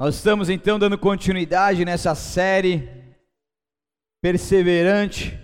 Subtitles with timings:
[0.00, 2.88] Nós estamos então dando continuidade nessa série
[4.22, 5.38] perseverante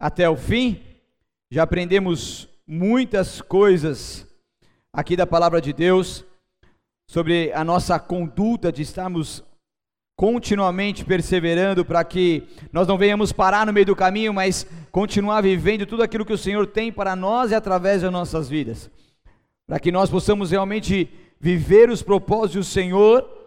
[0.00, 0.82] até o fim.
[1.48, 4.26] Já aprendemos muitas coisas
[4.92, 6.24] aqui da palavra de Deus
[7.08, 9.44] sobre a nossa conduta de estarmos
[10.16, 15.86] continuamente perseverando para que nós não venhamos parar no meio do caminho, mas continuar vivendo
[15.86, 18.90] tudo aquilo que o Senhor tem para nós e através das nossas vidas.
[19.68, 21.08] Para que nós possamos realmente
[21.38, 23.37] viver os propósitos do Senhor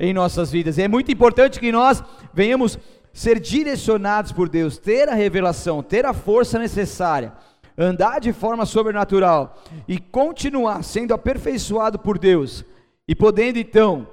[0.00, 0.78] em nossas vidas.
[0.78, 2.78] E é muito importante que nós venhamos
[3.12, 7.34] ser direcionados por Deus, ter a revelação, ter a força necessária,
[7.76, 12.64] andar de forma sobrenatural e continuar sendo aperfeiçoado por Deus
[13.06, 14.08] e podendo então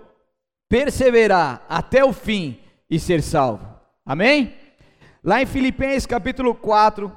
[0.68, 2.60] perseverar até o fim
[2.90, 3.66] e ser salvo.
[4.06, 4.54] Amém?
[5.24, 7.16] Lá em Filipenses capítulo 4,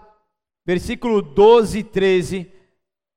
[0.64, 2.52] versículo 12 e 13,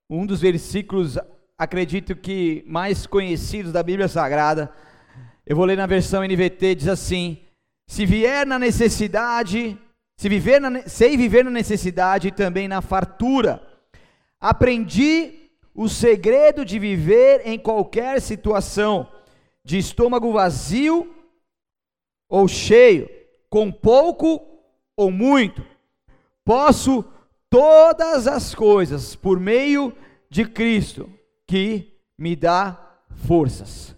[0.09, 1.17] um dos versículos,
[1.57, 4.71] acredito que mais conhecidos da Bíblia Sagrada,
[5.45, 7.37] eu vou ler na versão NVT, diz assim:
[7.87, 9.77] Se vier na necessidade,
[10.17, 13.61] se viver na, sei viver na necessidade e também na fartura,
[14.39, 19.07] aprendi o segredo de viver em qualquer situação,
[19.65, 21.13] de estômago vazio
[22.29, 23.09] ou cheio,
[23.49, 24.41] com pouco
[24.95, 25.65] ou muito.
[26.45, 27.03] Posso
[27.49, 29.95] todas as coisas por meio
[30.29, 31.09] de Cristo,
[31.47, 33.95] que me dá forças.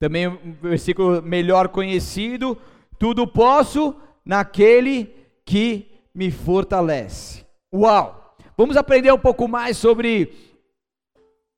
[0.00, 2.56] Também um versículo melhor conhecido:
[2.98, 7.44] tudo posso naquele que me fortalece.
[7.72, 8.36] Uau!
[8.56, 10.32] Vamos aprender um pouco mais sobre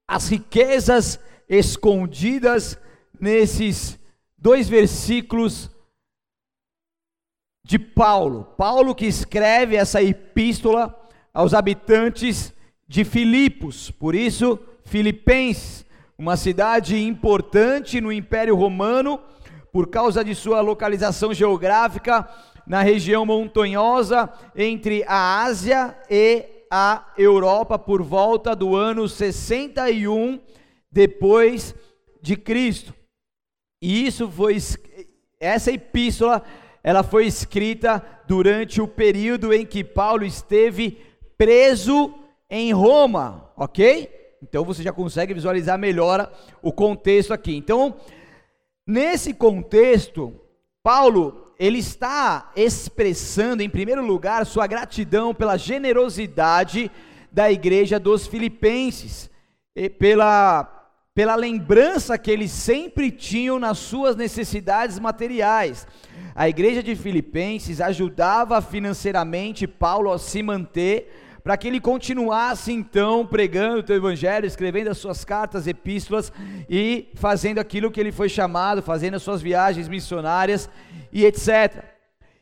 [0.06, 2.78] as riquezas escondidas
[3.18, 3.98] nesses
[4.36, 5.70] dois versículos
[7.64, 8.44] de Paulo.
[8.56, 10.96] Paulo que escreve essa epístola
[11.33, 12.52] aos habitantes
[12.88, 15.86] de Filipos, por isso, Filipenses
[16.21, 19.19] uma cidade importante no Império Romano,
[19.73, 22.29] por causa de sua localização geográfica
[22.67, 30.39] na região montanhosa entre a Ásia e a Europa, por volta do ano 61
[30.92, 31.75] depois
[32.20, 32.92] de Cristo.
[33.80, 34.59] E isso foi
[35.41, 36.42] essa epístola,
[36.85, 40.98] ela foi escrita durante o período em que Paulo esteve
[41.39, 42.13] preso
[42.51, 44.20] em Roma, OK?
[44.42, 47.55] Então você já consegue visualizar melhor o contexto aqui.
[47.55, 47.96] Então,
[48.86, 50.34] nesse contexto,
[50.83, 56.90] Paulo, ele está expressando, em primeiro lugar, sua gratidão pela generosidade
[57.30, 59.30] da igreja dos filipenses,
[59.98, 60.64] pela,
[61.14, 65.86] pela lembrança que eles sempre tinham nas suas necessidades materiais.
[66.34, 73.27] A igreja de Filipenses ajudava financeiramente Paulo a se manter, para que ele continuasse então
[73.27, 76.33] pregando o teu evangelho, escrevendo as suas cartas, epístolas
[76.68, 80.68] e fazendo aquilo que ele foi chamado, fazendo as suas viagens missionárias
[81.12, 81.84] e etc.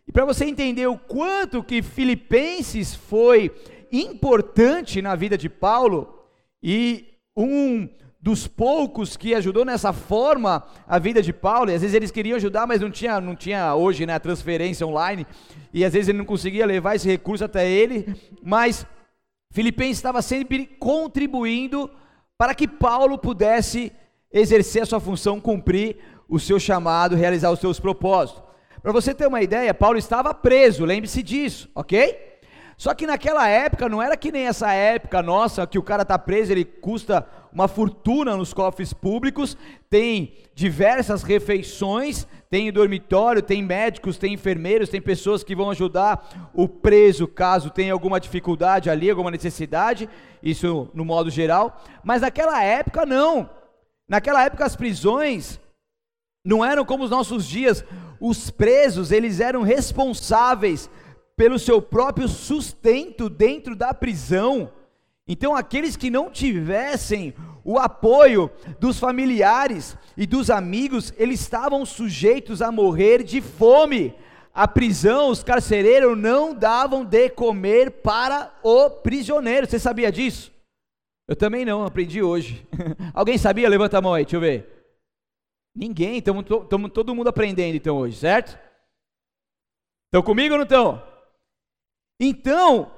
[0.07, 3.55] E para você entender o quanto que Filipenses foi
[3.93, 6.25] importante na vida de Paulo
[6.63, 7.07] e
[7.37, 7.89] um
[8.21, 12.37] dos poucos que ajudou nessa forma a vida de Paulo, e às vezes eles queriam
[12.37, 15.27] ajudar, mas não tinha, não tinha hoje né, a transferência online,
[15.73, 18.85] e às vezes ele não conseguia levar esse recurso até ele, mas
[19.53, 21.91] Filipenses estava sempre contribuindo
[22.37, 23.93] para que Paulo pudesse
[24.33, 25.97] exercer a sua função, cumprir
[26.29, 28.43] o seu chamado, realizar os seus propósitos.
[28.83, 32.28] Para você ter uma ideia, Paulo estava preso, lembre-se disso, ok?
[32.79, 36.17] Só que naquela época não era que nem essa época nossa, que o cara está
[36.17, 39.59] preso, ele custa uma fortuna nos cofres públicos,
[39.91, 46.69] tem diversas refeições, tem dormitório, tem médicos, tem enfermeiros, tem pessoas que vão ajudar o
[46.69, 50.09] preso caso tenha alguma dificuldade ali, alguma necessidade,
[50.41, 51.83] isso no modo geral.
[52.05, 53.51] Mas naquela época não.
[54.09, 55.61] Naquela época as prisões
[56.45, 57.85] não eram como os nossos dias.
[58.21, 60.89] Os presos, eles eram responsáveis
[61.39, 64.73] pelo seu próprio sustento dentro da prisão.
[65.27, 67.33] Então, aqueles que não tivessem
[67.65, 68.51] o apoio
[68.81, 74.15] dos familiares e dos amigos, eles estavam sujeitos a morrer de fome.
[74.53, 79.69] A prisão, os carcereiros não davam de comer para o prisioneiro.
[79.69, 80.51] Você sabia disso?
[81.29, 82.67] Eu também não, aprendi hoje.
[83.15, 83.69] Alguém sabia?
[83.69, 84.67] Levanta a mão aí, deixa eu ver.
[85.73, 86.45] Ninguém, estamos
[86.93, 88.59] todo mundo aprendendo então hoje, certo?
[90.07, 91.08] Estão comigo ou não estão?
[92.21, 92.91] Então,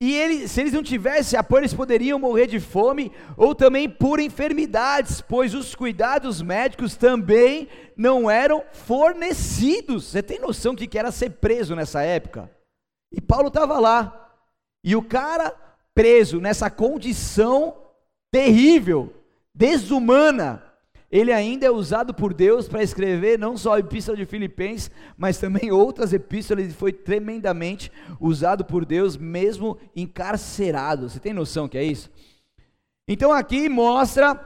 [0.00, 4.20] e ele, se eles não tivessem apoio, eles poderiam morrer de fome ou também por
[4.20, 10.04] enfermidades, pois os cuidados médicos também não eram fornecidos.
[10.04, 12.48] Você tem noção do que era ser preso nessa época?
[13.12, 14.32] E Paulo estava lá,
[14.84, 15.52] e o cara
[15.94, 17.76] preso nessa condição
[18.30, 19.12] terrível,
[19.52, 20.62] desumana,
[21.10, 25.38] ele ainda é usado por Deus para escrever não só a epístola de Filipenses, mas
[25.38, 27.90] também outras epístolas, e foi tremendamente
[28.20, 31.08] usado por Deus, mesmo encarcerado.
[31.08, 32.10] Você tem noção que é isso?
[33.06, 34.38] Então aqui mostra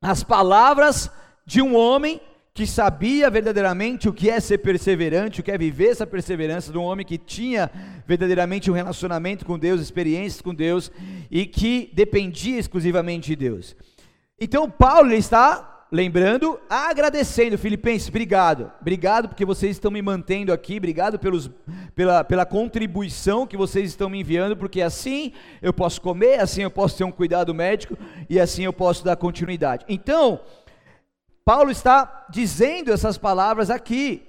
[0.00, 1.10] as palavras
[1.44, 2.20] de um homem
[2.54, 6.78] que sabia verdadeiramente o que é ser perseverante, o que é viver essa perseverança, de
[6.78, 7.70] um homem que tinha
[8.06, 10.90] verdadeiramente um relacionamento com Deus, experiências com Deus
[11.30, 13.76] e que dependia exclusivamente de Deus.
[14.40, 21.18] Então Paulo está lembrando, agradecendo, Filipenses, obrigado, obrigado porque vocês estão me mantendo aqui, obrigado
[21.18, 21.50] pelos,
[21.94, 25.32] pela, pela contribuição que vocês estão me enviando, porque assim
[25.62, 27.96] eu posso comer, assim eu posso ter um cuidado médico
[28.28, 29.84] e assim eu posso dar continuidade.
[29.88, 30.40] Então,
[31.44, 34.22] Paulo está dizendo essas palavras aqui,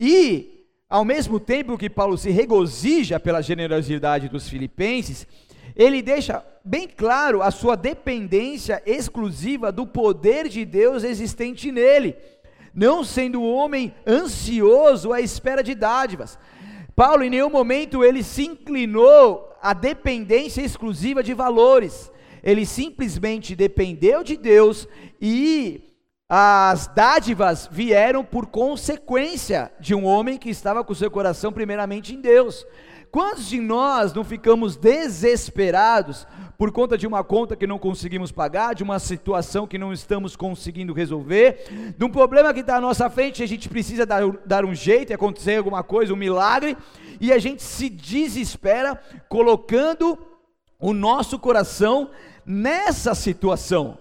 [0.00, 5.26] e ao mesmo tempo que Paulo se regozija pela generosidade dos filipenses,
[5.76, 12.16] ele deixa bem claro a sua dependência exclusiva do poder de Deus existente nele,
[12.74, 16.38] não sendo um homem ansioso à espera de dádivas.
[16.96, 22.10] Paulo em nenhum momento ele se inclinou à dependência exclusiva de valores.
[22.42, 24.88] Ele simplesmente dependeu de Deus
[25.20, 25.82] e
[26.28, 32.20] as dádivas vieram por consequência de um homem que estava com seu coração primeiramente em
[32.20, 32.66] Deus.
[33.16, 36.26] Quantos de nós não ficamos desesperados
[36.58, 40.36] por conta de uma conta que não conseguimos pagar, de uma situação que não estamos
[40.36, 44.66] conseguindo resolver, de um problema que está à nossa frente, a gente precisa dar, dar
[44.66, 46.76] um jeito, acontecer alguma coisa, um milagre,
[47.18, 50.18] e a gente se desespera colocando
[50.78, 52.10] o nosso coração
[52.44, 53.96] nessa situação.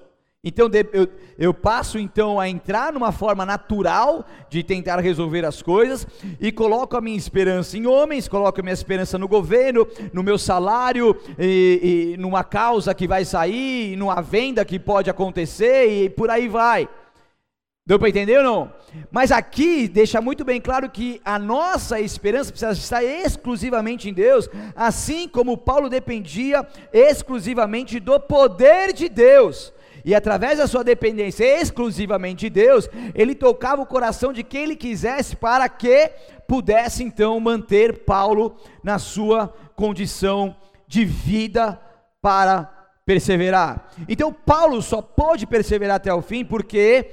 [0.47, 1.09] Então eu,
[1.39, 6.05] eu, passo então a entrar numa forma natural de tentar resolver as coisas
[6.39, 10.37] e coloco a minha esperança em homens, coloco a minha esperança no governo, no meu
[10.37, 16.29] salário, e, e numa causa que vai sair, numa venda que pode acontecer e por
[16.29, 16.87] aí vai.
[17.87, 18.73] Deu para entender ou não?
[19.11, 24.47] Mas aqui deixa muito bem claro que a nossa esperança precisa estar exclusivamente em Deus,
[24.75, 29.73] assim como Paulo dependia exclusivamente do poder de Deus
[30.05, 34.75] e através da sua dependência exclusivamente de Deus, ele tocava o coração de quem ele
[34.75, 36.11] quisesse para que
[36.47, 40.55] pudesse então manter Paulo na sua condição
[40.87, 41.81] de vida
[42.21, 42.71] para
[43.03, 43.89] perseverar.
[44.07, 47.09] Então Paulo só pôde perseverar até o fim porque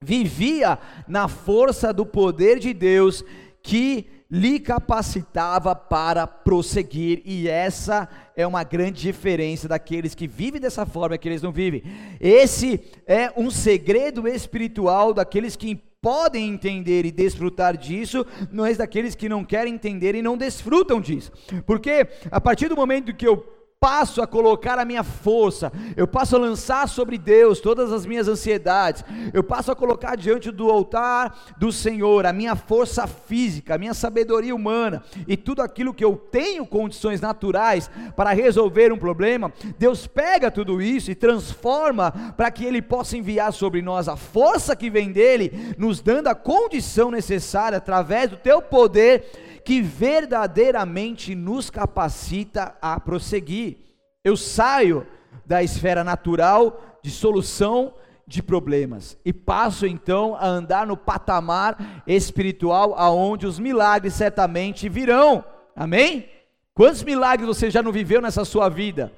[0.00, 0.78] vivia
[1.08, 3.24] na força do poder de Deus
[3.60, 10.86] que lhe capacitava para prosseguir, e essa é uma grande diferença daqueles que vivem dessa
[10.86, 11.82] forma que não vivem.
[12.20, 19.28] Esse é um segredo espiritual daqueles que podem entender e desfrutar disso, é daqueles que
[19.28, 21.30] não querem entender e não desfrutam disso.
[21.66, 26.36] Porque a partir do momento que eu passo a colocar a minha força, eu passo
[26.36, 31.54] a lançar sobre Deus todas as minhas ansiedades, eu passo a colocar diante do altar
[31.56, 36.14] do Senhor a minha força física, a minha sabedoria humana e tudo aquilo que eu
[36.14, 42.66] tenho condições naturais para resolver um problema, Deus pega tudo isso e transforma para que
[42.66, 47.78] Ele possa enviar sobre nós a força que vem dele, nos dando a condição necessária
[47.78, 53.78] através do teu poder que verdadeiramente nos capacita a prosseguir.
[54.24, 55.06] Eu saio
[55.46, 57.94] da esfera natural de solução
[58.26, 65.44] de problemas e passo então a andar no patamar espiritual aonde os milagres certamente virão.
[65.74, 66.28] Amém?
[66.72, 69.12] Quantos milagres você já não viveu nessa sua vida?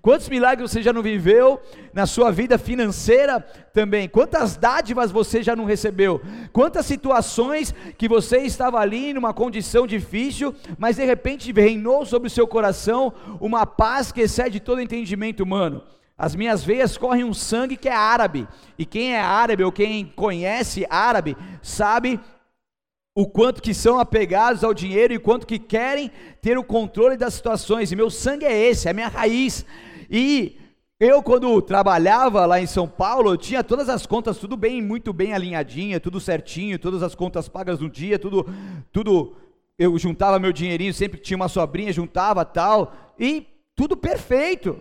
[0.00, 1.60] Quantos milagres você já não viveu
[1.92, 3.40] na sua vida financeira
[3.72, 4.08] também?
[4.08, 6.20] Quantas dádivas você já não recebeu?
[6.52, 12.30] Quantas situações que você estava ali numa condição difícil, mas de repente reinou sobre o
[12.30, 15.82] seu coração uma paz que excede todo entendimento humano?
[16.16, 20.04] As minhas veias correm um sangue que é árabe, e quem é árabe ou quem
[20.16, 22.18] conhece árabe sabe
[23.18, 26.08] o quanto que são apegados ao dinheiro e quanto que querem
[26.40, 27.90] ter o controle das situações.
[27.90, 29.66] E meu sangue é esse, é a minha raiz.
[30.08, 30.56] E
[31.00, 35.12] eu quando trabalhava lá em São Paulo, eu tinha todas as contas tudo bem, muito
[35.12, 38.46] bem alinhadinha, tudo certinho, todas as contas pagas no dia, tudo
[38.92, 39.34] tudo
[39.76, 44.78] eu juntava meu dinheirinho sempre que tinha uma sobrinha, juntava tal, e tudo perfeito.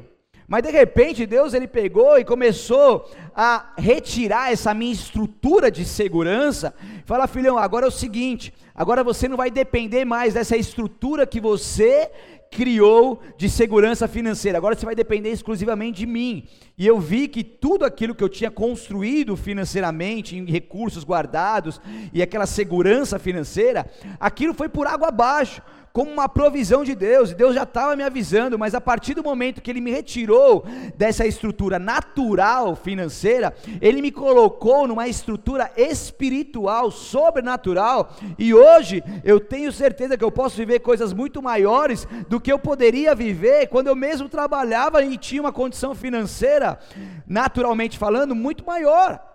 [0.48, 6.74] Mas de repente Deus ele pegou e começou a retirar essa minha estrutura de segurança.
[7.06, 11.42] Fala, filhão, agora é o seguinte: agora você não vai depender mais dessa estrutura que
[11.42, 12.10] você
[12.50, 14.58] criou de segurança financeira.
[14.58, 16.48] Agora você vai depender exclusivamente de mim.
[16.77, 21.82] e eu vi que tudo aquilo que eu tinha construído financeiramente, em recursos guardados
[22.13, 23.86] e aquela segurança financeira,
[24.18, 25.62] aquilo foi por água abaixo
[25.98, 29.24] como uma provisão de Deus, e Deus já estava me avisando, mas a partir do
[29.24, 30.63] momento que Ele me retirou
[30.96, 33.51] dessa estrutura natural financeira,
[33.82, 40.56] Ele me colocou numa estrutura espiritual, sobrenatural, e hoje eu tenho certeza que eu posso
[40.56, 45.42] viver coisas muito maiores do que eu poderia viver quando eu mesmo trabalhava e tinha
[45.42, 46.77] uma condição financeira,
[47.25, 49.26] naturalmente falando, muito maior.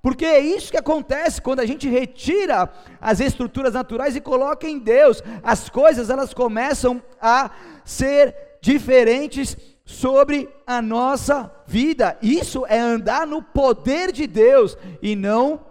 [0.00, 4.78] Porque é isso que acontece quando a gente retira as estruturas naturais e coloca em
[4.78, 5.22] Deus.
[5.42, 7.50] As coisas elas começam a
[7.84, 12.16] ser diferentes sobre a nossa vida.
[12.22, 15.66] Isso é andar no poder de Deus e não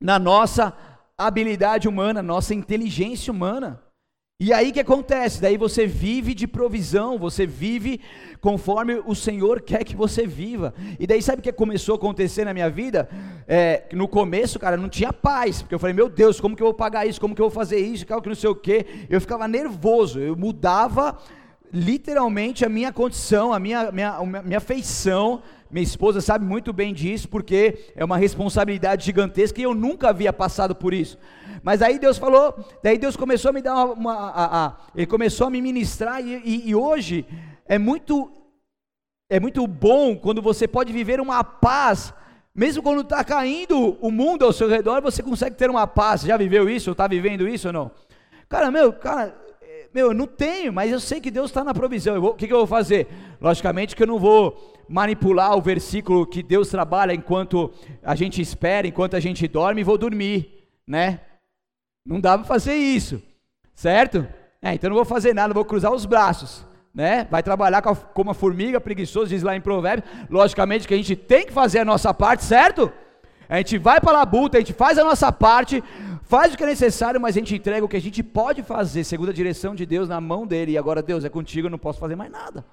[0.00, 0.72] na nossa
[1.16, 3.82] habilidade humana, nossa inteligência humana.
[4.40, 5.42] E aí que acontece?
[5.42, 8.00] Daí você vive de provisão, você vive
[8.40, 10.72] conforme o Senhor quer que você viva.
[10.96, 13.08] E daí sabe o que começou a acontecer na minha vida?
[13.48, 16.68] É, no começo, cara, não tinha paz, porque eu falei, meu Deus, como que eu
[16.68, 17.20] vou pagar isso?
[17.20, 18.06] Como que eu vou fazer isso?
[18.06, 18.86] Que não sei o quê.
[19.10, 21.18] Eu ficava nervoso, eu mudava
[21.72, 25.42] literalmente a minha condição, a minha, minha, minha feição.
[25.70, 30.32] Minha esposa sabe muito bem disso, porque é uma responsabilidade gigantesca e eu nunca havia
[30.32, 31.18] passado por isso.
[31.62, 35.06] Mas aí Deus falou, daí Deus começou a me dar uma, uma a, a, ele
[35.06, 37.26] começou a me ministrar e, e, e hoje
[37.66, 38.32] é muito
[39.30, 42.14] é muito bom quando você pode viver uma paz,
[42.54, 46.22] mesmo quando está caindo o mundo ao seu redor, você consegue ter uma paz.
[46.22, 46.92] Já viveu isso?
[46.92, 47.90] Está vivendo isso ou não?
[48.48, 49.36] Cara, meu, cara,
[49.92, 52.22] meu, eu não tenho, mas eu sei que Deus está na provisão.
[52.22, 53.06] O que, que eu vou fazer?
[53.40, 57.70] Logicamente que eu não vou manipular o versículo que Deus trabalha enquanto
[58.02, 61.20] a gente espera, enquanto a gente dorme, vou dormir, né?
[62.06, 63.22] Não dá para fazer isso,
[63.74, 64.26] certo?
[64.62, 67.26] É, então não vou fazer nada, vou cruzar os braços, né?
[67.30, 70.10] Vai trabalhar como uma formiga preguiçosa, diz lá em Provérbios.
[70.30, 72.90] Logicamente que a gente tem que fazer a nossa parte, certo?
[73.48, 75.82] A gente vai para a labuta, a gente faz a nossa parte,
[76.28, 79.02] faz o que é necessário, mas a gente entrega o que a gente pode fazer,
[79.02, 80.72] segundo a direção de Deus, na mão dele.
[80.72, 82.64] E agora, Deus, é contigo, eu não posso fazer mais nada.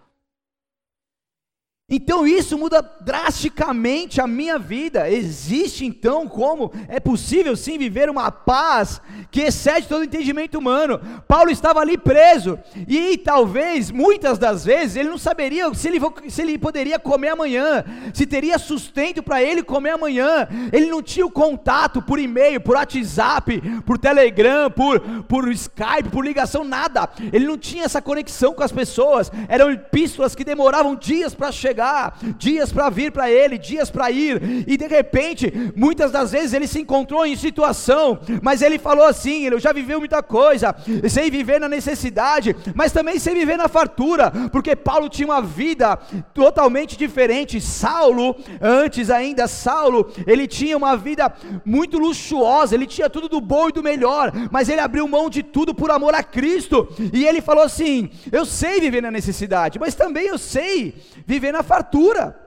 [1.88, 5.08] Então isso muda drasticamente a minha vida.
[5.08, 9.00] Existe então como é possível sim viver uma paz
[9.30, 11.00] que excede todo entendimento humano.
[11.28, 16.42] Paulo estava ali preso e talvez muitas das vezes ele não saberia se ele, se
[16.42, 20.48] ele poderia comer amanhã, se teria sustento para ele comer amanhã.
[20.74, 26.26] Ele não tinha o contato por e-mail, por WhatsApp, por Telegram, por, por Skype, por
[26.26, 27.08] ligação, nada.
[27.32, 29.32] Ele não tinha essa conexão com as pessoas.
[29.48, 34.10] Eram epístolas que demoravam dias para chegar chegar, dias para vir para ele, dias para
[34.10, 39.06] ir, e de repente, muitas das vezes ele se encontrou em situação, mas ele falou
[39.06, 40.74] assim: ele já viveu muita coisa,
[41.10, 45.98] sei viver na necessidade, mas também sei viver na fartura, porque Paulo tinha uma vida
[46.34, 47.60] totalmente diferente.
[47.60, 51.34] Saulo, antes ainda, Saulo, ele tinha uma vida
[51.66, 55.44] muito luxuosa, ele tinha tudo do bom e do melhor, mas ele abriu mão de
[55.44, 59.94] tudo por amor a Cristo, e ele falou assim: Eu sei viver na necessidade, mas
[59.94, 62.46] também eu sei viver na fartura.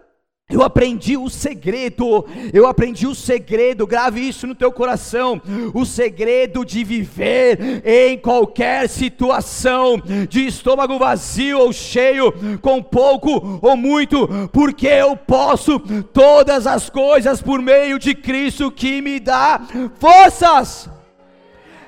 [0.51, 5.43] Eu aprendi o segredo, eu aprendi o segredo, grave isso no teu coração,
[5.75, 12.33] o segredo de viver em qualquer situação, de estômago vazio ou cheio,
[12.63, 15.79] com pouco ou muito, porque eu posso
[16.15, 19.61] todas as coisas por meio de Cristo que me dá
[19.99, 20.89] forças.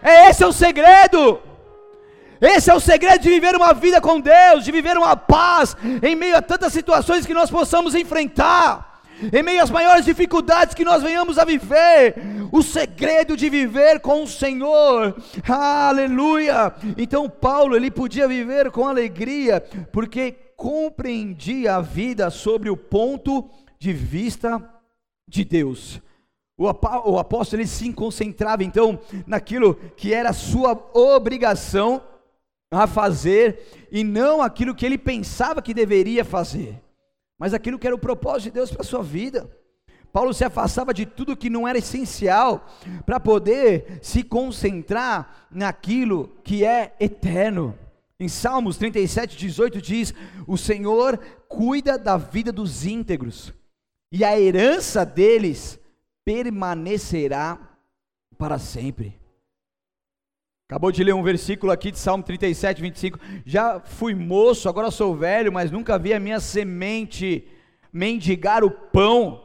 [0.02, 1.49] Esse é o segredo.
[2.40, 6.16] Esse é o segredo de viver uma vida com Deus, de viver uma paz em
[6.16, 11.02] meio a tantas situações que nós possamos enfrentar, em meio às maiores dificuldades que nós
[11.02, 12.14] venhamos a viver.
[12.50, 15.14] O segredo de viver com o Senhor,
[15.46, 16.72] aleluia.
[16.96, 19.60] Então, Paulo, ele podia viver com alegria,
[19.92, 24.62] porque compreendia a vida sobre o ponto de vista
[25.28, 26.00] de Deus.
[26.56, 26.68] O
[27.18, 32.02] apóstolo ele se concentrava então naquilo que era sua obrigação
[32.70, 36.80] a fazer e não aquilo que ele pensava que deveria fazer,
[37.38, 39.50] mas aquilo que era o propósito de Deus para a sua vida.
[40.12, 42.66] Paulo se afastava de tudo que não era essencial
[43.06, 47.78] para poder se concentrar naquilo que é eterno.
[48.18, 50.14] Em Salmos 37, 18 diz:
[50.46, 53.52] O Senhor cuida da vida dos íntegros,
[54.12, 55.78] e a herança deles
[56.24, 57.58] permanecerá
[58.36, 59.19] para sempre.
[60.70, 63.18] Acabou de ler um versículo aqui de Salmo 37, 25.
[63.44, 67.44] Já fui moço, agora sou velho, mas nunca vi a minha semente
[67.92, 69.44] mendigar o pão.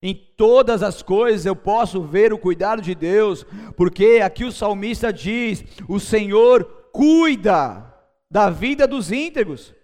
[0.00, 3.44] Em todas as coisas eu posso ver o cuidado de Deus,
[3.76, 7.84] porque aqui o salmista diz: o Senhor cuida
[8.30, 9.74] da vida dos íntegros,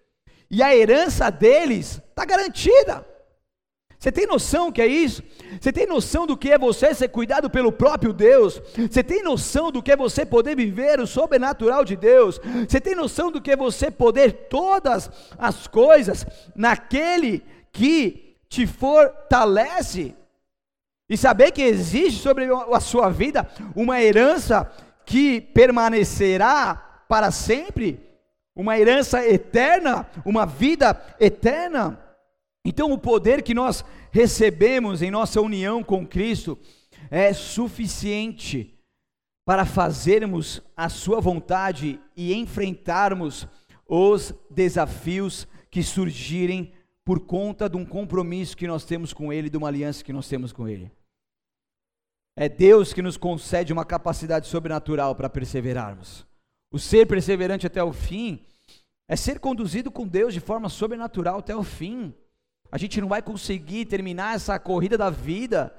[0.49, 3.05] e a herança deles está garantida.
[4.01, 5.23] Você tem noção que é isso?
[5.61, 8.59] Você tem noção do que é você ser cuidado pelo próprio Deus?
[8.91, 12.41] Você tem noção do que é você poder viver o sobrenatural de Deus?
[12.67, 16.25] Você tem noção do que é você poder todas as coisas
[16.57, 20.17] naquele que te fortalece?
[21.07, 24.73] E saber que existe sobre a sua vida uma herança
[25.05, 28.01] que permanecerá para sempre?
[28.57, 30.07] Uma herança eterna?
[30.25, 32.10] Uma vida eterna?
[32.65, 36.59] Então, o poder que nós recebemos em nossa união com Cristo
[37.11, 38.79] é suficiente
[39.47, 43.49] para fazermos a Sua vontade e enfrentarmos
[43.87, 46.73] os desafios que surgirem
[47.05, 50.29] por conta de um compromisso que nós temos com Ele, de uma aliança que nós
[50.29, 50.93] temos com Ele.
[52.37, 56.27] É Deus que nos concede uma capacidade sobrenatural para perseverarmos.
[56.73, 58.45] O ser perseverante até o fim
[59.09, 62.15] é ser conduzido com Deus de forma sobrenatural até o fim.
[62.71, 65.75] A gente não vai conseguir terminar essa corrida da vida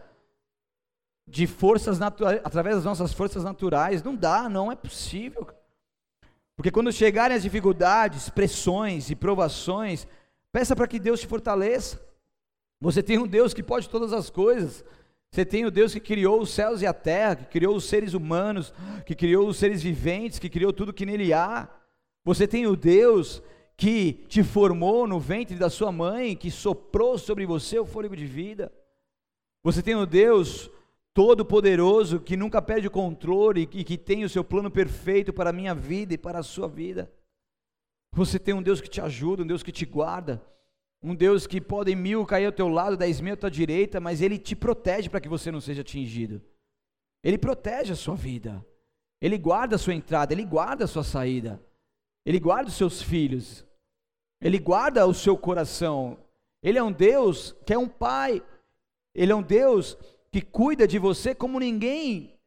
[1.28, 4.04] de forças naturais, através das nossas forças naturais.
[4.04, 5.48] Não dá, não é possível.
[6.56, 10.06] Porque quando chegarem as dificuldades, pressões e provações,
[10.52, 12.00] peça para que Deus te fortaleça.
[12.82, 14.84] Você tem um Deus que pode todas as coisas.
[15.32, 18.14] Você tem o Deus que criou os céus e a terra, que criou os seres
[18.14, 18.74] humanos,
[19.06, 21.70] que criou os seres viventes, que criou tudo que nele há.
[22.26, 23.42] Você tem o Deus
[23.76, 28.26] que te formou no ventre da sua mãe, que soprou sobre você o fôlego de
[28.26, 28.72] vida.
[29.64, 30.70] Você tem o Deus
[31.14, 35.54] Todo-Poderoso que nunca perde o controle e que tem o seu plano perfeito para a
[35.54, 37.12] minha vida e para a sua vida.
[38.14, 40.42] Você tem um Deus que te ajuda, um Deus que te guarda,
[41.04, 44.22] um Deus que pode mil cair ao teu lado, dez mil à tua direita, mas
[44.22, 46.42] Ele te protege para que você não seja atingido.
[47.24, 48.66] Ele protege a sua vida,
[49.22, 51.62] Ele guarda a sua entrada, Ele guarda a sua saída,
[52.26, 53.66] Ele guarda os seus filhos.
[54.42, 56.18] Ele guarda o seu coração.
[56.64, 58.42] Ele é um Deus que é um pai.
[59.14, 59.98] Ele é um Deus
[60.32, 62.40] que cuida de você como ninguém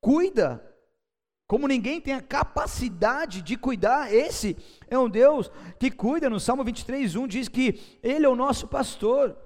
[0.00, 0.68] cuida.
[1.48, 4.12] Como ninguém tem a capacidade de cuidar.
[4.12, 4.56] Esse
[4.88, 6.30] é um Deus que cuida.
[6.30, 9.36] No Salmo 23, 1 diz que Ele é o nosso pastor.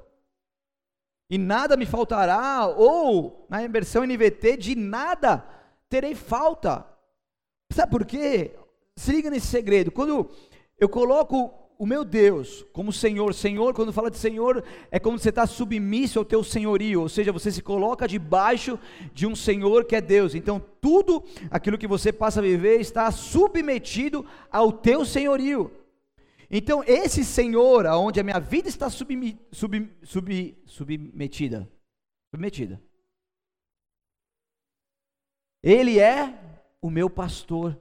[1.28, 5.44] E nada me faltará, ou na versão NVT, de nada
[5.88, 6.86] terei falta.
[7.72, 8.56] Sabe por quê?
[8.98, 9.90] Se liga nesse segredo.
[9.92, 10.30] Quando
[10.78, 13.34] eu coloco o meu Deus como Senhor.
[13.34, 17.32] Senhor, quando fala de Senhor, é como você está submisso ao teu senhorio, ou seja,
[17.32, 18.78] você se coloca debaixo
[19.12, 20.34] de um Senhor que é Deus.
[20.34, 25.70] Então, tudo aquilo que você passa a viver está submetido ao teu senhorio.
[26.50, 31.68] Então, esse Senhor, aonde a minha vida está submi, sub, sub, submetida,
[32.30, 32.80] submetida,
[35.62, 36.32] Ele é
[36.80, 37.76] o meu pastor.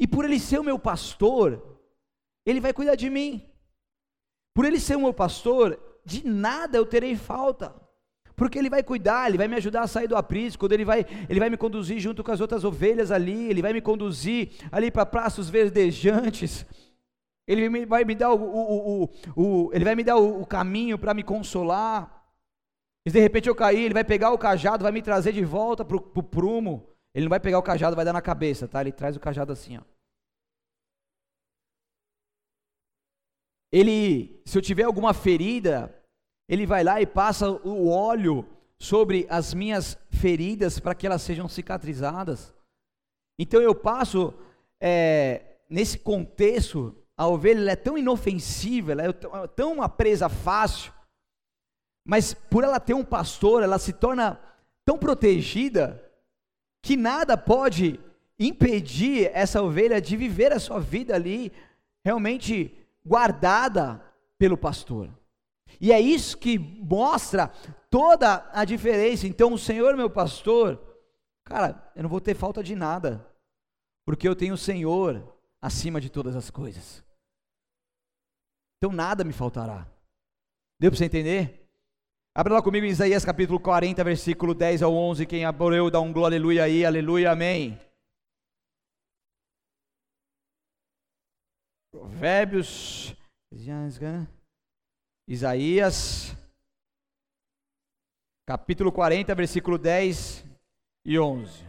[0.00, 1.70] E por Ele ser o meu pastor,
[2.44, 3.46] ele vai cuidar de mim.
[4.54, 7.74] Por ele ser o meu pastor, de nada eu terei falta.
[8.34, 11.38] Porque ele vai cuidar, ele vai me ajudar a sair do aprisco, ele vai, ele
[11.38, 15.04] vai me conduzir junto com as outras ovelhas ali, ele vai me conduzir ali para
[15.04, 16.64] praços verdejantes.
[17.46, 21.12] Ele vai me dar o, o, o, o ele vai me dar o, caminho para
[21.12, 22.24] me consolar.
[23.04, 25.44] E se de repente eu cair, ele vai pegar o cajado, vai me trazer de
[25.44, 26.89] volta para o prumo.
[27.14, 28.80] Ele não vai pegar o cajado, vai dar na cabeça, tá?
[28.80, 29.82] Ele traz o cajado assim, ó.
[33.72, 35.94] ele, se eu tiver alguma ferida,
[36.48, 38.46] ele vai lá e passa o óleo
[38.78, 42.52] sobre as minhas feridas para que elas sejam cicatrizadas.
[43.38, 44.34] Então eu passo,
[44.80, 49.12] é, nesse contexto, a ovelha é tão inofensiva, ela é
[49.54, 50.92] tão uma presa fácil,
[52.06, 54.40] mas por ela ter um pastor, ela se torna
[54.84, 56.02] tão protegida
[56.82, 58.00] que nada pode
[58.38, 61.52] impedir essa ovelha de viver a sua vida ali
[62.04, 64.02] realmente guardada
[64.38, 65.10] pelo pastor.
[65.80, 67.48] E é isso que mostra
[67.90, 69.26] toda a diferença.
[69.26, 70.80] Então, o Senhor, meu pastor,
[71.44, 73.26] cara, eu não vou ter falta de nada,
[74.06, 77.04] porque eu tenho o Senhor acima de todas as coisas.
[78.78, 79.86] Então, nada me faltará.
[80.80, 81.59] Deu para você entender?
[82.32, 85.26] Abra lá comigo Isaías capítulo 40, versículo 10 ao 11.
[85.26, 87.76] Quem abriu, dá um glória, aleluia aí, aleluia, amém.
[91.90, 93.16] Provérbios,
[95.26, 96.36] Isaías,
[98.46, 100.44] capítulo 40, versículo 10
[101.04, 101.66] e 11.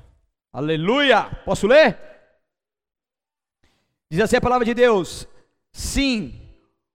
[0.54, 1.44] Aleluia!
[1.44, 1.98] Posso ler?
[4.12, 5.28] Diz assim a palavra de Deus:
[5.72, 6.51] Sim,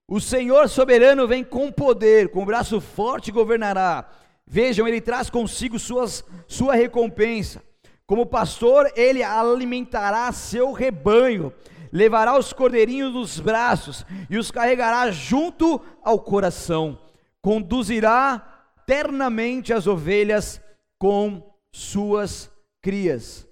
[0.07, 4.09] o Senhor soberano vem com poder, com braço forte governará.
[4.45, 7.61] Vejam, ele traz consigo suas, sua recompensa.
[8.05, 11.51] Como pastor, ele alimentará seu rebanho
[11.91, 16.99] levará os cordeirinhos nos braços e os carregará junto ao coração.
[17.41, 18.45] conduzirá
[18.85, 20.61] ternamente as ovelhas
[20.99, 23.46] com suas crias.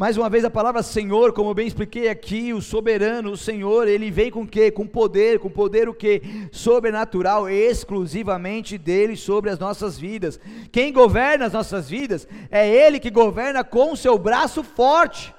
[0.00, 3.86] Mais uma vez a palavra Senhor, como eu bem expliquei aqui, o soberano, o Senhor,
[3.86, 4.70] ele vem com quê?
[4.70, 6.22] Com poder, com poder o quê?
[6.50, 10.40] Sobrenatural, exclusivamente dele sobre as nossas vidas.
[10.72, 15.34] Quem governa as nossas vidas é ele que governa com o seu braço forte.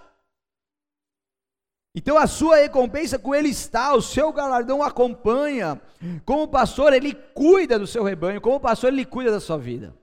[1.96, 5.82] Então a sua recompensa com ele está, o seu galardão acompanha.
[6.24, 10.00] Como pastor, ele cuida do seu rebanho, como pastor, ele cuida da sua vida.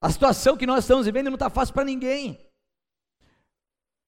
[0.00, 2.38] A situação que nós estamos vivendo não está fácil para ninguém.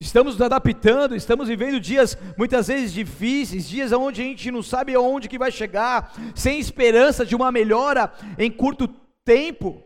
[0.00, 4.94] Estamos nos adaptando, estamos vivendo dias muitas vezes difíceis, dias onde a gente não sabe
[4.94, 8.86] aonde que vai chegar, sem esperança de uma melhora em curto
[9.24, 9.82] tempo.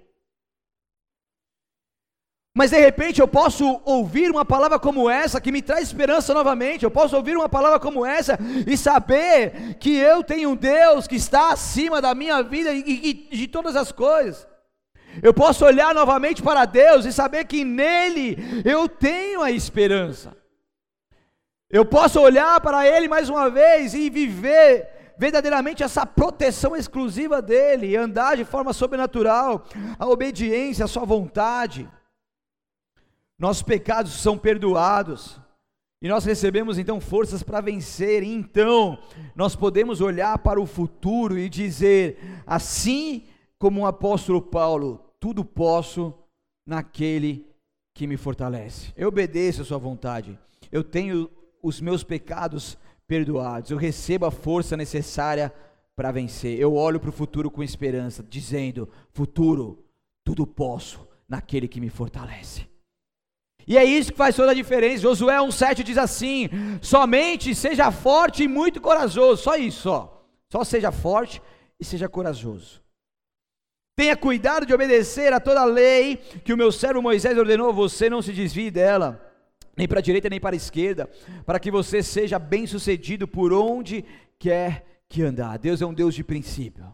[2.55, 6.85] Mas de repente eu posso ouvir uma palavra como essa que me traz esperança novamente.
[6.85, 11.17] Eu posso ouvir uma palavra como essa e saber que eu tenho um Deus que
[11.17, 14.47] está acima da minha vida e, e de todas as coisas.
[15.21, 20.37] Eu posso olhar novamente para Deus e saber que nele eu tenho a esperança.
[21.69, 27.89] Eu posso olhar para Ele mais uma vez e viver verdadeiramente essa proteção exclusiva dele,
[27.89, 29.65] e andar de forma sobrenatural,
[29.99, 31.89] a obediência à Sua vontade.
[33.39, 35.41] Nossos pecados são perdoados.
[36.01, 38.99] E nós recebemos então forças para vencer, e então
[39.37, 43.25] nós podemos olhar para o futuro e dizer, assim
[43.63, 46.13] como o apóstolo Paulo, tudo posso
[46.67, 47.47] naquele
[47.95, 48.93] que me fortalece.
[48.97, 50.37] Eu obedeço a sua vontade.
[50.73, 51.31] Eu tenho
[51.63, 53.71] os meus pecados perdoados.
[53.71, 55.55] Eu recebo a força necessária
[55.95, 56.59] para vencer.
[56.59, 59.85] Eu olho para o futuro com esperança, dizendo: futuro,
[60.25, 62.67] tudo posso naquele que me fortalece.
[63.65, 65.03] E é isso que faz toda a diferença.
[65.03, 66.49] Josué 1,7 diz assim:
[66.83, 69.41] somente seja forte e muito corajoso.
[69.41, 70.27] Só isso, só.
[70.51, 71.41] Só seja forte
[71.79, 72.82] e seja corajoso.
[73.95, 78.09] Tenha cuidado de obedecer a toda a lei que o meu servo Moisés ordenou você,
[78.09, 79.21] não se desvie dela,
[79.77, 81.09] nem para a direita nem para a esquerda,
[81.45, 84.05] para que você seja bem-sucedido por onde
[84.39, 85.59] quer que andar.
[85.59, 86.85] Deus é um Deus de princípio.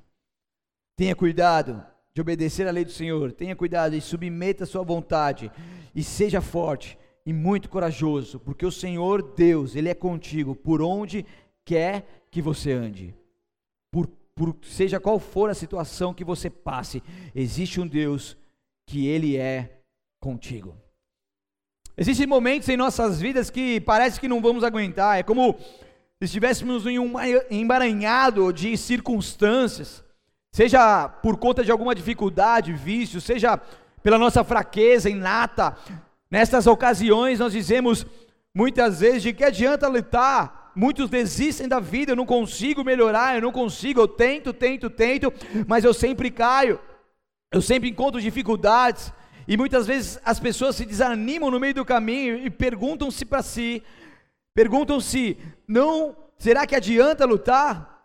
[0.96, 5.52] Tenha cuidado de obedecer a lei do Senhor, tenha cuidado e submeta a sua vontade,
[5.94, 11.24] e seja forte e muito corajoso, porque o Senhor Deus, Ele é contigo por onde
[11.64, 13.14] quer que você ande.
[13.92, 17.02] Por por seja qual for a situação que você passe,
[17.34, 18.36] existe um Deus
[18.86, 19.80] que Ele é
[20.20, 20.76] contigo.
[21.96, 26.86] Existem momentos em nossas vidas que parece que não vamos aguentar, é como se estivéssemos
[26.86, 27.14] em um
[27.50, 30.04] emaranhado de circunstâncias,
[30.52, 33.60] seja por conta de alguma dificuldade, vício, seja
[34.04, 35.76] pela nossa fraqueza inata.
[36.30, 38.06] Nessas ocasiões nós dizemos
[38.54, 43.42] muitas vezes de que adianta lutar Muitos desistem da vida, eu não consigo melhorar, eu
[43.42, 45.34] não consigo, eu tento, tento, tento,
[45.66, 46.78] mas eu sempre caio,
[47.52, 49.12] eu sempre encontro dificuldades,
[49.48, 53.82] e muitas vezes as pessoas se desanimam no meio do caminho e perguntam-se para si,
[54.54, 55.36] perguntam-se,
[55.66, 58.04] não, será que adianta lutar?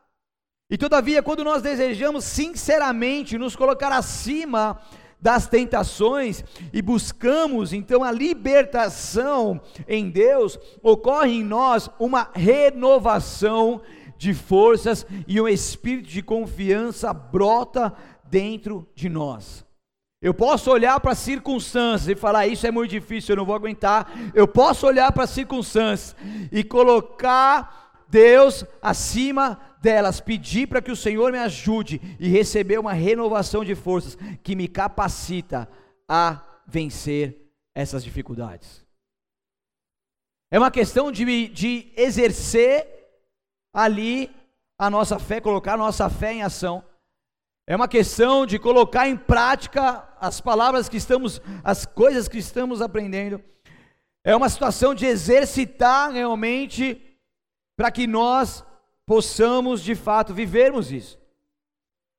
[0.68, 4.82] E todavia, quando nós desejamos sinceramente nos colocar acima
[5.24, 13.82] das tentações e buscamos então a libertação em Deus, ocorre em nós uma renovação
[14.18, 17.94] de forças e um espírito de confiança brota
[18.26, 19.66] dentro de nós.
[20.22, 23.56] Eu posso olhar para as circunstâncias e falar: Isso é muito difícil, eu não vou
[23.56, 24.12] aguentar.
[24.34, 26.18] Eu posso olhar para as circunstâncias
[26.52, 32.93] e colocar Deus acima delas, pedir para que o Senhor me ajude e receber uma
[32.93, 35.69] renovação de forças que me capacita
[36.08, 38.86] a vencer essas dificuldades.
[40.50, 42.88] É uma questão de, de exercer
[43.74, 44.34] ali
[44.80, 46.82] a nossa fé, colocar a nossa fé em ação.
[47.67, 52.82] É uma questão de colocar em prática as palavras que estamos, as coisas que estamos
[52.82, 53.43] aprendendo.
[54.24, 57.02] É uma situação de exercitar realmente
[57.76, 58.63] para que nós
[59.06, 61.20] possamos de fato vivermos isso.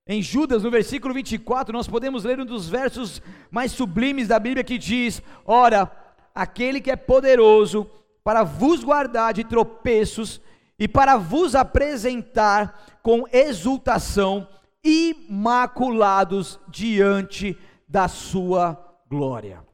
[0.07, 4.63] Em Judas, no versículo 24, nós podemos ler um dos versos mais sublimes da Bíblia
[4.63, 5.91] que diz: Ora,
[6.35, 7.91] aquele que é poderoso
[8.23, 10.41] para vos guardar de tropeços
[10.79, 14.47] e para vos apresentar com exultação,
[14.83, 17.57] imaculados diante
[17.89, 19.65] da sua glória.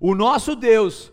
[0.00, 1.12] O nosso Deus,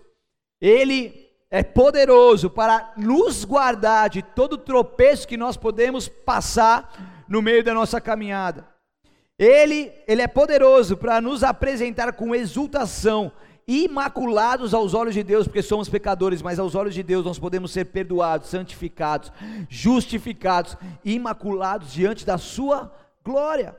[0.62, 7.64] Ele é poderoso para nos guardar de todo tropeço que nós podemos passar no meio
[7.64, 8.68] da nossa caminhada.
[9.38, 13.32] Ele, ele é poderoso para nos apresentar com exultação,
[13.68, 17.72] imaculados aos olhos de Deus, porque somos pecadores, mas aos olhos de Deus nós podemos
[17.72, 19.32] ser perdoados, santificados,
[19.68, 22.92] justificados, imaculados diante da Sua
[23.24, 23.76] glória.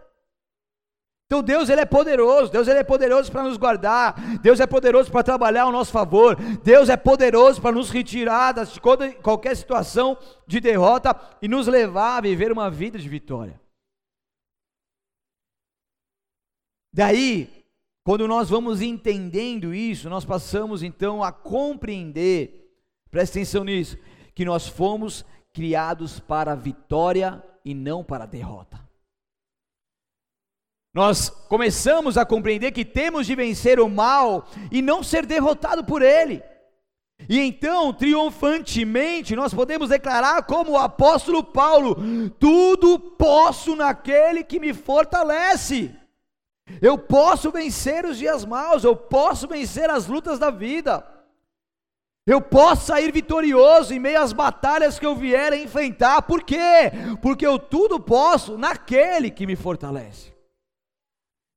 [1.26, 5.10] Então Deus ele é poderoso, Deus ele é poderoso para nos guardar, Deus é poderoso
[5.10, 8.80] para trabalhar ao nosso favor, Deus é poderoso para nos retirar de
[9.22, 13.60] qualquer situação de derrota e nos levar a viver uma vida de vitória.
[16.94, 17.66] Daí,
[18.04, 22.72] quando nós vamos entendendo isso, nós passamos então a compreender,
[23.10, 23.98] presta atenção nisso,
[24.32, 28.85] que nós fomos criados para a vitória e não para a derrota.
[30.96, 36.00] Nós começamos a compreender que temos de vencer o mal e não ser derrotado por
[36.00, 36.42] ele.
[37.28, 41.98] E então, triunfantemente, nós podemos declarar, como o apóstolo Paulo:
[42.40, 45.94] tudo posso naquele que me fortalece.
[46.80, 51.06] Eu posso vencer os dias maus, eu posso vencer as lutas da vida.
[52.26, 56.22] Eu posso sair vitorioso em meio às batalhas que eu vier a enfrentar.
[56.22, 56.90] Por quê?
[57.20, 60.35] Porque eu tudo posso naquele que me fortalece.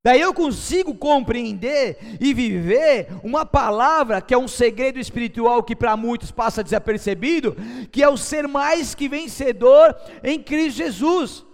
[0.10, 5.95] Daí eu consigo compreender e viver uma palavra que é um segredo espiritual que para
[5.95, 7.56] muitos passa desapercebido,
[7.91, 11.45] que é o ser mais que vencedor em Cristo Jesus.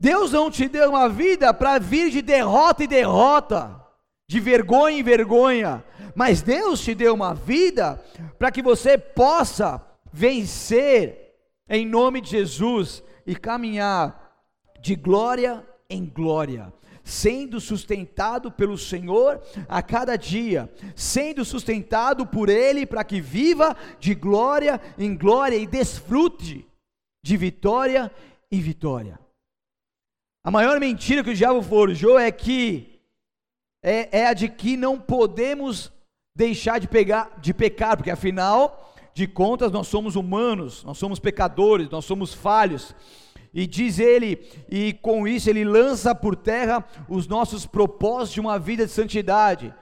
[0.00, 3.84] Deus não te deu uma vida para vir de derrota em derrota,
[4.26, 8.02] de vergonha em vergonha, mas Deus te deu uma vida
[8.38, 11.34] para que você possa vencer
[11.68, 14.38] em nome de Jesus e caminhar
[14.80, 16.72] de glória em glória
[17.06, 24.12] sendo sustentado pelo Senhor a cada dia, sendo sustentado por Ele para que viva de
[24.12, 26.66] glória em glória e desfrute
[27.24, 28.10] de vitória
[28.50, 29.20] em vitória.
[30.42, 33.00] A maior mentira que o diabo forjou é que
[33.80, 35.92] é, é a de que não podemos
[36.34, 41.88] deixar de, pegar, de pecar, porque afinal de contas nós somos humanos, nós somos pecadores,
[41.88, 42.92] nós somos falhos.
[43.56, 48.58] E diz ele, e com isso ele lança por terra os nossos propósitos de uma
[48.58, 49.72] vida de santidade.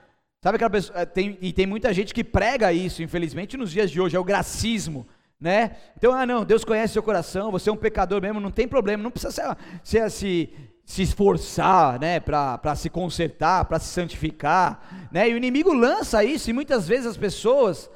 [0.41, 3.91] Sabe aquela pessoa, eh, tem, e tem muita gente que prega isso, infelizmente, nos dias
[3.91, 5.05] de hoje, é o gracismo,
[5.41, 5.73] né?
[5.97, 9.03] Então, ah não, Deus conhece seu coração, você é um pecador mesmo, não tem problema,
[9.03, 10.51] não precisa ser, ser, se,
[10.85, 15.29] se esforçar, né, para se consertar, para se santificar, né?
[15.29, 17.91] E o inimigo lança isso, e muitas vezes as pessoas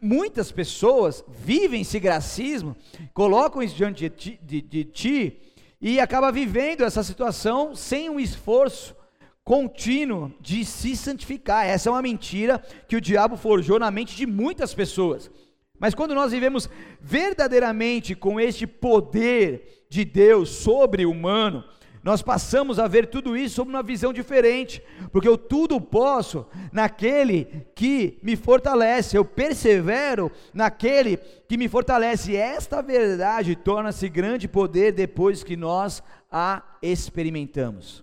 [0.00, 2.76] muitas pessoas vivem esse gracismo,
[3.12, 5.40] colocam isso diante de ti, de, de ti
[5.80, 8.96] e acaba vivendo essa situação sem um esforço
[9.44, 11.66] contínuo de se santificar.
[11.66, 15.30] Essa é uma mentira que o diabo forjou na mente de muitas pessoas.
[15.78, 16.68] Mas quando nós vivemos
[17.00, 21.64] verdadeiramente com este poder de Deus sobre o humano,
[22.08, 27.66] nós passamos a ver tudo isso sob uma visão diferente, porque eu tudo posso naquele
[27.74, 32.32] que me fortalece, eu persevero naquele que me fortalece.
[32.32, 38.02] E esta verdade torna-se grande poder depois que nós a experimentamos.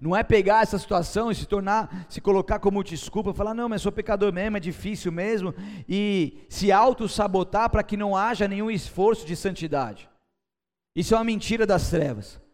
[0.00, 3.80] Não é pegar essa situação e se tornar, se colocar como desculpa, falar, não, mas
[3.80, 5.54] sou pecador mesmo, é difícil mesmo,
[5.88, 10.10] e se auto-sabotar para que não haja nenhum esforço de santidade.
[10.96, 12.47] Isso é uma mentira das trevas.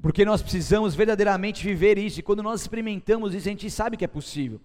[0.00, 4.04] Porque nós precisamos verdadeiramente viver isso, e quando nós experimentamos isso, a gente sabe que
[4.04, 4.60] é possível.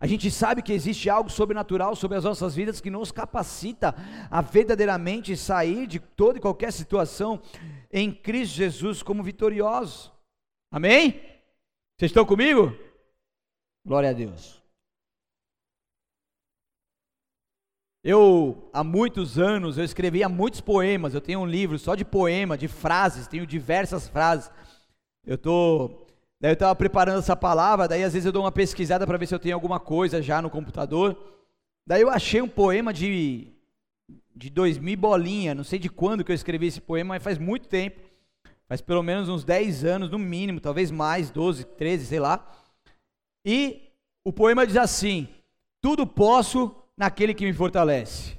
[0.00, 3.94] A gente sabe que existe algo sobrenatural sobre as nossas vidas que nos capacita
[4.30, 7.42] a verdadeiramente sair de toda e qualquer situação
[7.92, 10.10] em Cristo Jesus como vitoriosos.
[10.72, 11.20] Amém?
[11.98, 12.74] Vocês estão comigo?
[13.84, 14.62] Glória a Deus.
[18.02, 22.56] Eu, há muitos anos, eu escrevia muitos poemas, eu tenho um livro só de poema,
[22.56, 24.50] de frases, tenho diversas frases.
[25.30, 26.06] Eu tô,
[26.40, 29.28] daí eu estava preparando essa palavra, daí às vezes eu dou uma pesquisada para ver
[29.28, 31.16] se eu tenho alguma coisa já no computador.
[31.86, 33.52] Daí eu achei um poema de
[34.34, 37.68] de 2000 bolinha, não sei de quando que eu escrevi esse poema, mas faz muito
[37.68, 38.00] tempo.
[38.66, 42.44] Faz pelo menos uns 10 anos, no mínimo, talvez mais, 12, 13, sei lá.
[43.44, 43.92] E
[44.24, 45.28] o poema diz assim:
[45.80, 48.36] Tudo posso naquele que me fortalece.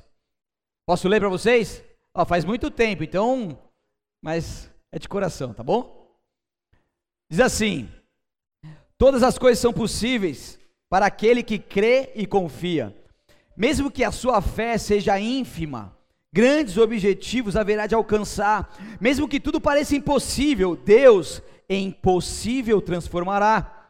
[0.85, 1.81] Posso ler para vocês?
[2.13, 3.57] Ó, faz muito tempo, então,
[4.21, 6.00] mas é de coração, tá bom?
[7.31, 7.87] Diz assim:
[8.97, 12.93] Todas as coisas são possíveis para aquele que crê e confia.
[13.55, 15.95] Mesmo que a sua fé seja ínfima,
[16.33, 18.75] grandes objetivos haverá de alcançar.
[18.99, 23.87] Mesmo que tudo pareça impossível, Deus em impossível transformará.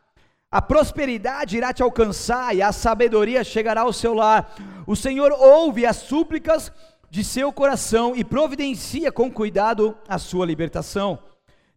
[0.52, 4.54] A prosperidade irá te alcançar e a sabedoria chegará ao seu lar.
[4.86, 6.72] O Senhor ouve as súplicas
[7.10, 11.18] de seu coração e providencia com cuidado a sua libertação.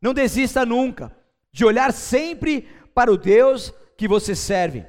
[0.02, 1.23] Não desista nunca
[1.54, 4.84] de olhar sempre para o Deus que você serve.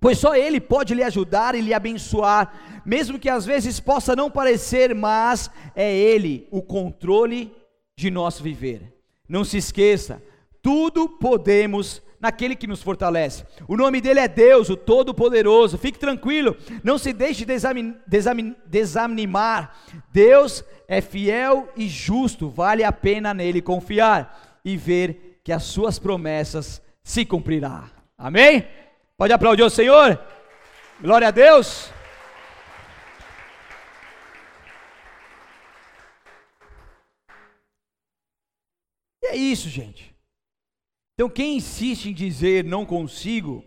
[0.00, 4.30] pois só Ele pode lhe ajudar e lhe abençoar, mesmo que às vezes possa não
[4.30, 7.54] parecer, mas é Ele o controle
[7.94, 8.94] de nosso viver.
[9.28, 10.22] Não se esqueça,
[10.62, 13.44] tudo podemos naquele que nos fortalece.
[13.68, 15.76] O nome dele é Deus, o Todo-Poderoso.
[15.76, 17.44] Fique tranquilo, não se deixe
[18.66, 19.76] desanimar.
[20.10, 25.98] Deus é fiel e justo, vale a pena nele confiar e ver que as suas
[25.98, 27.90] promessas se cumprirá.
[28.16, 28.68] Amém?
[29.16, 30.16] Pode aplaudir o Senhor?
[31.00, 31.90] Glória a Deus.
[39.20, 40.14] E é isso, gente.
[41.14, 43.64] Então, quem insiste em dizer não consigo,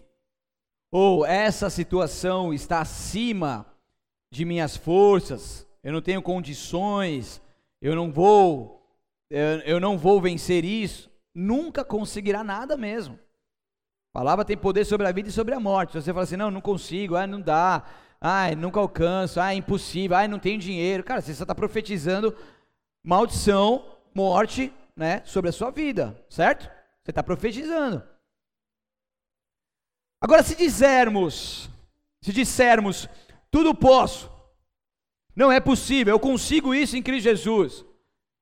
[0.89, 3.65] ou essa situação está acima
[4.31, 7.41] de minhas forças, eu não tenho condições,
[7.81, 8.81] eu não vou,
[9.29, 13.19] eu, eu não vou vencer isso, nunca conseguirá nada mesmo.
[14.13, 15.93] A palavra tem poder sobre a vida e sobre a morte.
[15.93, 17.83] Se você fala assim, não, não consigo, ah, não dá,
[18.21, 21.03] ah, nunca alcanço, é impossível, ah, não tenho dinheiro.
[21.03, 22.35] Cara, você só está profetizando
[23.03, 26.69] maldição, morte, né, sobre a sua vida, certo?
[27.03, 28.03] Você está profetizando.
[30.21, 31.69] Agora, se dissermos,
[32.21, 33.09] se dissermos,
[33.51, 34.31] tudo posso,
[35.35, 37.85] não é possível, eu consigo isso em Cristo Jesus.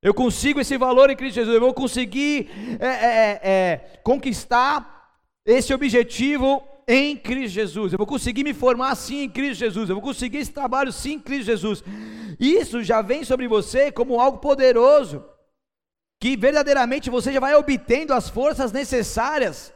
[0.01, 1.53] Eu consigo esse valor em Cristo Jesus.
[1.53, 5.11] Eu vou conseguir é, é, é, é conquistar
[5.45, 7.93] esse objetivo em Cristo Jesus.
[7.93, 9.89] Eu vou conseguir me formar sim em Cristo Jesus.
[9.89, 11.83] Eu vou conseguir esse trabalho sim em Cristo Jesus.
[12.39, 15.23] Isso já vem sobre você como algo poderoso,
[16.19, 19.71] que verdadeiramente você já vai obtendo as forças necessárias.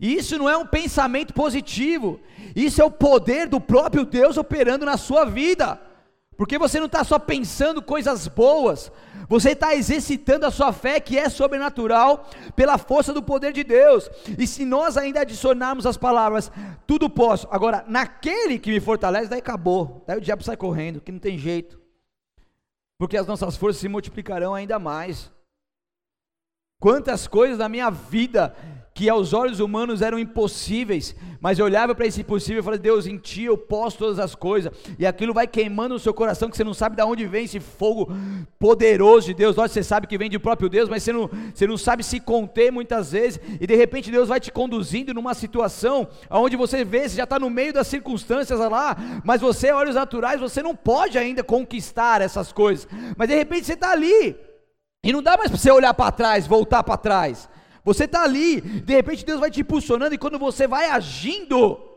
[0.00, 2.20] E isso não é um pensamento positivo.
[2.54, 5.80] Isso é o poder do próprio Deus operando na sua vida.
[6.38, 8.92] Porque você não está só pensando coisas boas,
[9.28, 14.08] você está exercitando a sua fé que é sobrenatural pela força do poder de Deus.
[14.38, 16.48] E se nós ainda adicionarmos as palavras,
[16.86, 21.10] tudo posso, agora, naquele que me fortalece, daí acabou, daí o diabo sai correndo, que
[21.10, 21.76] não tem jeito,
[22.96, 25.32] porque as nossas forças se multiplicarão ainda mais.
[26.80, 28.54] Quantas coisas na minha vida
[28.98, 33.06] que aos olhos humanos eram impossíveis, mas eu olhava para esse impossível e falei: Deus,
[33.06, 36.56] em Ti eu posso todas as coisas, e aquilo vai queimando no seu coração, que
[36.56, 38.12] você não sabe de onde vem esse fogo
[38.58, 39.54] poderoso de Deus.
[39.54, 42.18] Lógico, você sabe que vem do próprio Deus, mas você não, você não sabe se
[42.18, 47.08] conter muitas vezes, e de repente Deus vai te conduzindo numa situação onde você vê,
[47.08, 51.16] você já está no meio das circunstâncias lá, mas você, olhos naturais, você não pode
[51.16, 54.36] ainda conquistar essas coisas, mas de repente você está ali.
[55.04, 57.48] E não dá mais para você olhar para trás, voltar para trás.
[57.88, 61.88] Você está ali, de repente Deus vai te impulsionando e quando você vai agindo,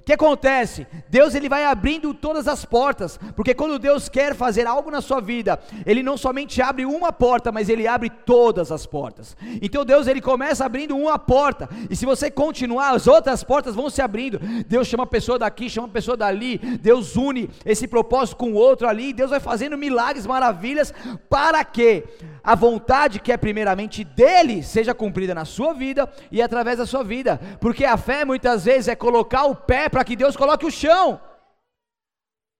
[0.00, 0.88] o que acontece?
[1.08, 5.20] Deus ele vai abrindo todas as portas, porque quando Deus quer fazer algo na sua
[5.20, 9.36] vida, ele não somente abre uma porta, mas ele abre todas as portas.
[9.62, 13.88] Então Deus ele começa abrindo uma porta, e se você continuar, as outras portas vão
[13.88, 14.40] se abrindo.
[14.66, 18.56] Deus chama a pessoa daqui, chama a pessoa dali, Deus une esse propósito com o
[18.56, 20.92] outro ali, Deus vai fazendo milagres, maravilhas,
[21.28, 22.04] para que
[22.42, 27.02] a vontade que é primeiramente dele seja cumprida na sua vida e através da sua
[27.02, 30.70] vida, porque a fé muitas vezes é colocar o pé para que Deus coloque o
[30.70, 31.20] chão.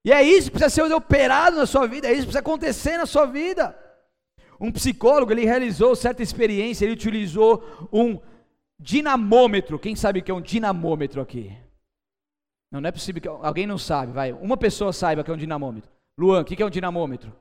[0.04, 2.96] E é isso que precisa ser operado na sua vida, é isso que precisa acontecer
[2.96, 3.76] na sua vida.
[4.58, 8.18] Um psicólogo, ele realizou certa experiência, ele utilizou um
[8.78, 9.78] dinamômetro.
[9.78, 11.56] Quem sabe o que é um dinamômetro aqui?
[12.70, 14.32] Não, não é possível que alguém não sabe, vai.
[14.32, 15.90] Uma pessoa saiba que é um dinamômetro.
[16.18, 17.34] Luan, o que é um dinamômetro?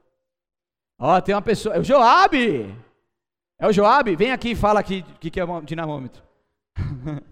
[1.00, 2.76] Ó, tem uma pessoa, é o Joabe.
[3.58, 4.18] É o Joabe?
[4.18, 6.22] Vem aqui e fala aqui o que é um dinamômetro.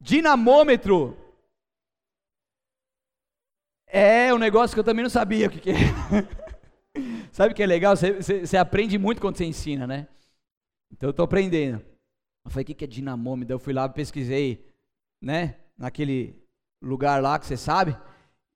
[0.00, 1.16] Dinamômetro
[3.86, 5.74] é um negócio que eu também não sabia o que, que é.
[7.32, 7.94] Sabe o que é legal?
[7.96, 10.08] Você, aprende muito quando você ensina, né?
[10.92, 11.84] Então eu estou aprendendo.
[12.44, 13.54] Eu falei, o que, que é dinamômetro?
[13.54, 14.64] Eu fui lá, pesquisei,
[15.22, 15.56] né?
[15.76, 16.34] Naquele
[16.82, 17.96] lugar lá que você sabe.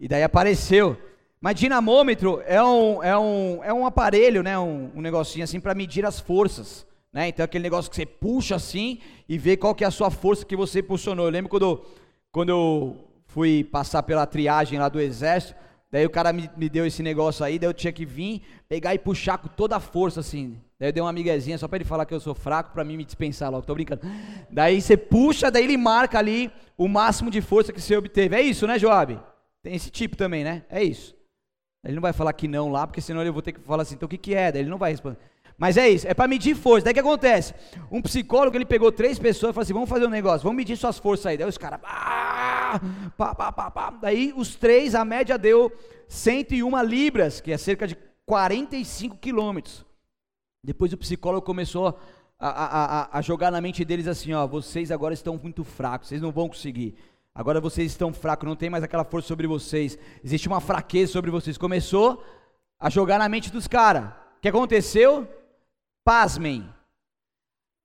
[0.00, 0.96] E daí apareceu.
[1.44, 4.59] Mas dinamômetro é um, é um, é um aparelho, né?
[4.59, 6.87] Um, um negocinho assim para medir as forças.
[7.12, 7.28] Né?
[7.28, 10.46] Então aquele negócio que você puxa assim e vê qual que é a sua força
[10.46, 11.26] que você impulsionou.
[11.26, 11.85] Eu lembro quando,
[12.33, 15.54] quando eu fui passar pela triagem lá do exército,
[15.92, 18.94] daí o cara me, me deu esse negócio aí, daí eu tinha que vir, pegar
[18.94, 20.59] e puxar com toda a força assim.
[20.80, 22.96] Daí eu dei uma amiguezinha só para ele falar que eu sou fraco, para mim
[22.96, 24.00] me dispensar logo, tô brincando.
[24.50, 28.35] Daí você puxa, daí ele marca ali o máximo de força que você obteve.
[28.35, 29.20] É isso, né, Joab?
[29.62, 30.64] Tem esse tipo também, né?
[30.70, 31.14] É isso.
[31.85, 33.95] Ele não vai falar que não lá, porque senão eu vou ter que falar assim,
[33.95, 34.51] então o que, que é?
[34.51, 35.18] Daí ele não vai responder.
[35.57, 36.85] Mas é isso, é para medir força.
[36.85, 37.55] Daí o que acontece?
[37.91, 40.76] Um psicólogo, ele pegou três pessoas e falou assim: vamos fazer um negócio, vamos medir
[40.76, 41.37] suas forças aí.
[41.37, 42.80] Daí os caras, pá,
[43.16, 43.91] pá, pá, pá.
[43.91, 45.72] Daí os três, a média deu
[46.09, 49.85] 101 libras, que é cerca de 45 quilômetros.
[50.62, 51.99] Depois o psicólogo começou
[52.39, 56.20] a, a, a, jogar na mente deles assim: ó, vocês agora estão muito fracos, vocês
[56.22, 56.97] não vão conseguir.
[57.35, 59.99] Agora vocês estão fracos, não tem mais aquela força sobre vocês.
[60.22, 61.59] Existe uma fraqueza sobre vocês.
[61.59, 62.24] Começou
[62.78, 64.05] a jogar na mente dos caras.
[64.37, 65.26] O que aconteceu?
[66.05, 66.68] Pasmem.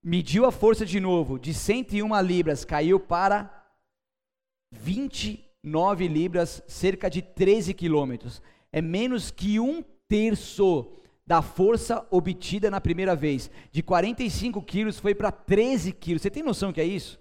[0.04, 3.68] Mediu a força de novo, de 101 libras, caiu para
[4.72, 8.41] 29 libras, cerca de 13 quilômetros.
[8.72, 10.93] É menos que um terço
[11.26, 13.50] da força obtida na primeira vez.
[13.72, 16.22] De 45 quilos foi para 13 quilos.
[16.22, 17.20] Você tem noção que é isso?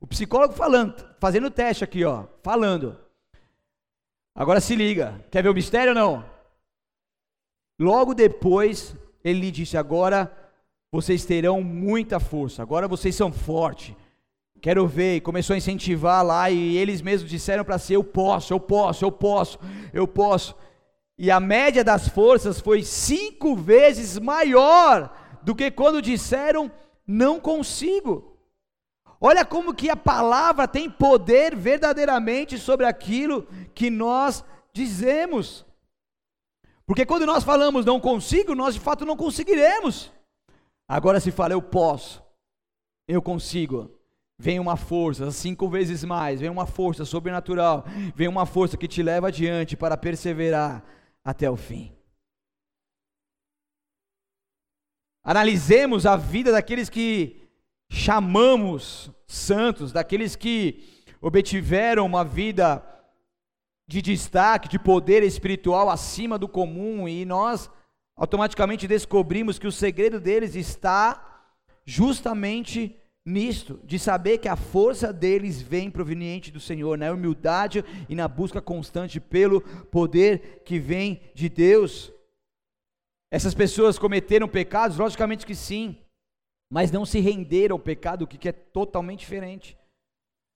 [0.00, 2.98] O psicólogo falando, fazendo o teste aqui, ó, falando.
[4.34, 5.24] Agora se liga.
[5.30, 6.24] Quer ver o mistério ou não?
[7.78, 10.30] Logo depois, ele lhe disse: Agora
[10.92, 12.62] vocês terão muita força.
[12.62, 13.94] Agora vocês são fortes.
[14.60, 15.16] Quero ver.
[15.16, 16.50] E começou a incentivar lá.
[16.50, 19.58] E eles mesmos disseram para si: Eu posso, eu posso, eu posso,
[19.92, 20.56] eu posso.
[21.16, 26.70] E a média das forças foi cinco vezes maior do que quando disseram
[27.06, 28.33] não consigo.
[29.26, 33.44] Olha como que a palavra tem poder verdadeiramente sobre aquilo
[33.74, 35.64] que nós dizemos.
[36.84, 40.12] Porque quando nós falamos não consigo, nós de fato não conseguiremos.
[40.86, 42.22] Agora se fala eu posso,
[43.08, 43.98] eu consigo,
[44.38, 49.02] vem uma força, cinco vezes mais, vem uma força sobrenatural, vem uma força que te
[49.02, 50.84] leva adiante para perseverar
[51.24, 51.96] até o fim.
[55.22, 57.43] Analisemos a vida daqueles que
[57.94, 60.82] chamamos santos, daqueles que
[61.20, 62.84] obtiveram uma vida
[63.86, 67.70] de destaque, de poder espiritual acima do comum, e nós
[68.16, 71.46] automaticamente descobrimos que o segredo deles está
[71.84, 78.14] justamente nisto, de saber que a força deles vem proveniente do Senhor, na humildade e
[78.14, 82.12] na busca constante pelo poder que vem de Deus.
[83.30, 84.98] Essas pessoas cometeram pecados?
[84.98, 85.98] Logicamente que sim,
[86.74, 89.78] mas não se renderam ao pecado, o que é totalmente diferente.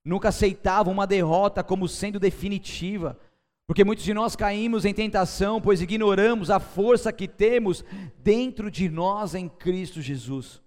[0.05, 3.17] Nunca aceitavam uma derrota como sendo definitiva,
[3.69, 7.85] porque muitos de nós caímos em tentação, pois ignoramos a força que temos
[8.19, 10.61] dentro de nós em Cristo Jesus.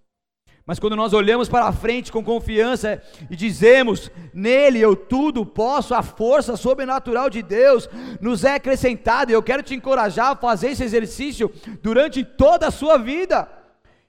[0.66, 6.02] Mas quando nós olhamos para frente com confiança e dizemos, nele eu tudo posso, a
[6.02, 7.90] força sobrenatural de Deus
[8.22, 12.72] nos é acrescentada, e eu quero te encorajar a fazer esse exercício durante toda a
[12.72, 13.61] sua vida.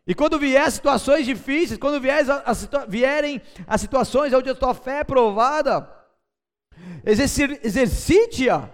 [0.06, 4.74] E quando vier situações difíceis, quando vier a, a, vierem as situações onde a tua
[4.74, 5.88] fé é provada,
[7.04, 8.68] exercite-a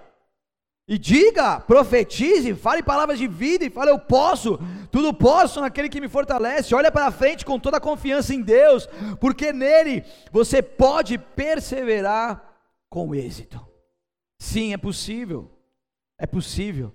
[0.88, 4.58] e diga, profetize, fale palavras de vida e fale: Eu posso,
[4.90, 6.74] tudo posso naquele que me fortalece.
[6.74, 8.88] Olha para frente com toda a confiança em Deus,
[9.20, 10.02] porque nele
[10.32, 12.42] você pode perseverar
[12.88, 13.60] com êxito.
[14.40, 15.50] Sim, é possível.
[16.18, 16.94] É possível.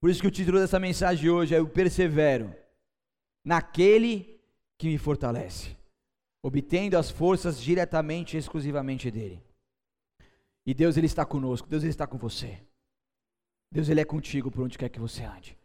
[0.00, 2.54] Por isso que o título dessa mensagem hoje é: Eu persevero
[3.44, 4.40] naquele
[4.78, 5.76] que me fortalece,
[6.42, 9.42] obtendo as forças diretamente e exclusivamente dele.
[10.66, 12.58] E Deus ele está conosco, Deus ele está com você.
[13.72, 15.56] Deus ele é contigo por onde quer que você ande.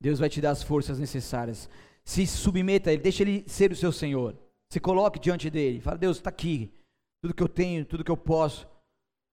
[0.00, 1.70] Deus vai te dar as forças necessárias.
[2.04, 4.36] Se submeta a ele, deixa ele ser o seu Senhor.
[4.70, 5.80] Se coloque diante dele.
[5.80, 6.74] Fala: "Deus, está aqui.
[7.22, 8.68] Tudo que eu tenho, tudo que eu posso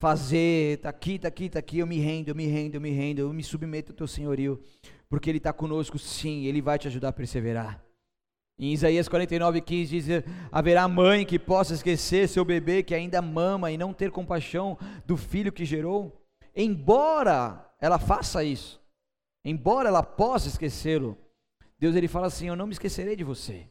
[0.02, 1.78] fazer, está aqui, está aqui, está aqui.
[1.78, 4.60] Eu me rendo, eu me rendo, eu me rendo, eu me submeto ao teu senhorio,
[5.08, 7.86] porque ele está conosco, sim, ele vai te ajudar a perseverar.
[8.58, 13.72] Em Isaías 49, 15 diz: Haverá mãe que possa esquecer seu bebê que ainda mama
[13.72, 14.76] e não ter compaixão
[15.06, 16.20] do filho que gerou?
[16.56, 18.82] Embora ela faça isso,
[19.46, 21.16] embora ela possa esquecê-lo,
[21.78, 23.70] Deus ele fala assim: Eu não me esquecerei de você.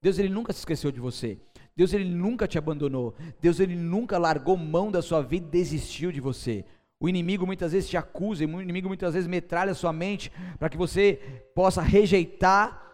[0.00, 1.38] Deus ele nunca se esqueceu de você.
[1.76, 3.14] Deus ele nunca te abandonou.
[3.40, 6.64] Deus ele nunca largou mão da sua vida e desistiu de você.
[6.98, 10.76] O inimigo muitas vezes te acusa, o inimigo muitas vezes metralha sua mente para que
[10.76, 11.18] você
[11.54, 12.90] possa rejeitar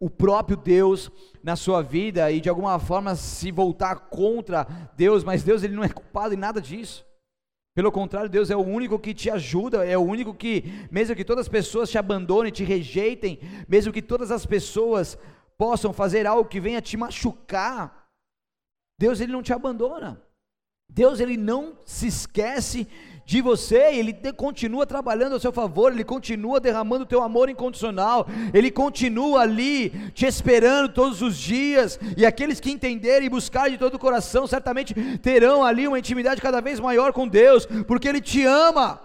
[0.00, 1.10] o próprio Deus
[1.42, 4.66] na sua vida e de alguma forma se voltar contra
[4.96, 7.06] Deus, mas Deus ele não é culpado em nada disso.
[7.74, 11.24] Pelo contrário, Deus é o único que te ajuda, é o único que, mesmo que
[11.24, 15.18] todas as pessoas te abandonem, te rejeitem, mesmo que todas as pessoas
[15.56, 18.03] possam fazer algo que venha te machucar,
[18.98, 20.20] Deus ele não te abandona.
[20.88, 22.86] Deus ele não se esquece
[23.26, 28.26] de você, ele continua trabalhando a seu favor, ele continua derramando o teu amor incondicional,
[28.52, 33.78] ele continua ali te esperando todos os dias, e aqueles que entenderem e buscarem de
[33.78, 38.20] todo o coração, certamente terão ali uma intimidade cada vez maior com Deus, porque ele
[38.20, 39.00] te ama.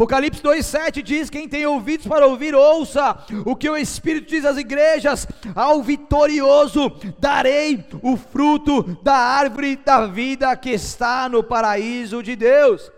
[0.00, 4.56] Apocalipse 2,7 diz: Quem tem ouvidos para ouvir, ouça o que o Espírito diz às
[4.56, 5.28] igrejas.
[5.54, 12.90] Ao vitorioso darei o fruto da árvore da vida que está no paraíso de Deus.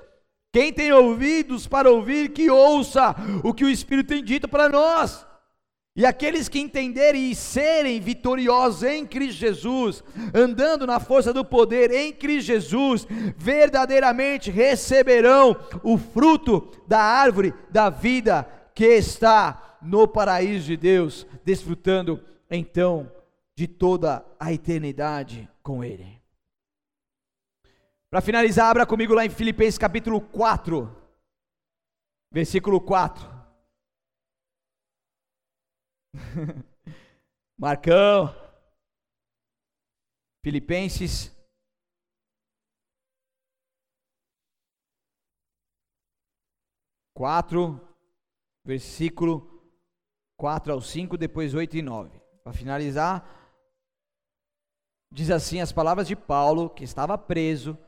[0.53, 5.27] Quem tem ouvidos para ouvir, que ouça o que o Espírito tem dito para nós.
[5.95, 11.90] E aqueles que entenderem e serem vitoriosos em Cristo Jesus, andando na força do poder
[11.90, 20.66] em Cristo Jesus, verdadeiramente receberão o fruto da árvore da vida que está no paraíso
[20.66, 23.12] de Deus, desfrutando então
[23.55, 26.22] de toda a eternidade com Ele.
[28.11, 30.90] Para finalizar, abra comigo lá em Filipenses capítulo 4,
[32.30, 33.32] versículo 4.
[37.59, 38.35] Marcão.
[40.45, 41.31] Filipenses.
[47.15, 47.81] Quatro,
[48.65, 49.49] versículo
[50.37, 52.21] 4 ao 5, depois 8 e 9.
[52.43, 53.25] Para finalizar,
[55.13, 57.79] diz assim as palavras de Paulo, que estava preso,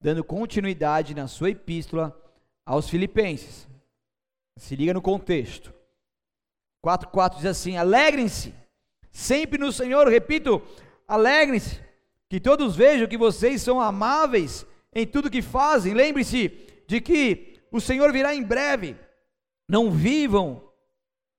[0.00, 2.14] dando continuidade na sua epístola
[2.66, 3.66] aos Filipenses.
[4.58, 5.72] Se liga no contexto.
[6.84, 8.52] 4,4 diz assim: Alegrem-se
[9.10, 10.60] sempre no Senhor, repito,
[11.06, 11.80] alegrem-se,
[12.28, 15.94] que todos vejam que vocês são amáveis em tudo que fazem.
[15.94, 16.48] Lembre-se
[16.88, 18.96] de que o Senhor virá em breve.
[19.68, 20.68] Não vivam.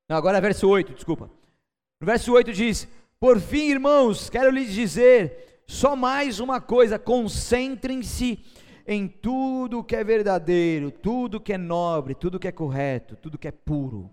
[0.09, 1.29] Não, agora é verso 8, desculpa.
[1.99, 2.87] No verso 8 diz:
[3.19, 8.39] Por fim, irmãos, quero lhes dizer só mais uma coisa: concentrem-se
[8.87, 13.47] em tudo que é verdadeiro, tudo que é nobre, tudo que é correto, tudo que
[13.47, 14.09] é puro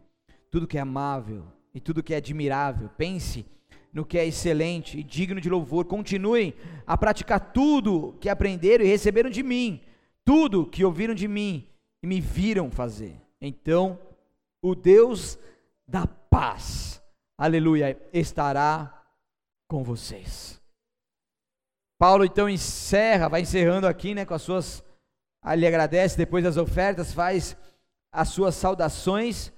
[0.51, 1.45] tudo que é amável
[1.75, 2.91] e tudo que é admirável.
[2.97, 3.47] Pense
[3.93, 5.85] no que é excelente e digno de louvor.
[5.85, 6.55] Continuem
[6.87, 9.81] a praticar tudo que aprenderam e receberam de mim,
[10.25, 11.69] tudo que ouviram de mim
[12.03, 13.21] e me viram fazer.
[13.41, 13.99] Então,
[14.63, 15.39] o Deus
[15.87, 17.03] da paz,
[17.39, 19.03] aleluia, estará
[19.69, 20.61] com vocês.
[21.99, 24.83] Paulo então encerra, vai encerrando aqui, né, com as suas,
[25.45, 27.57] ele agradece depois das ofertas, faz
[28.13, 29.53] as suas saudações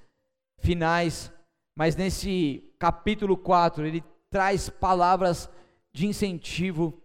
[0.62, 1.32] finais,
[1.76, 5.50] mas nesse capítulo 4 ele traz palavras
[5.92, 7.02] de incentivo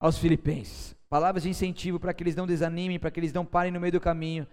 [0.00, 0.94] aos filipenses.
[1.08, 3.92] Palavras de incentivo para que eles não desanimem, para que eles não parem no meio
[3.92, 4.46] do caminho,